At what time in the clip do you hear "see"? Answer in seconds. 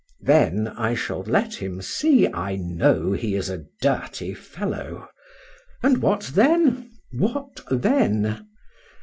1.79-2.27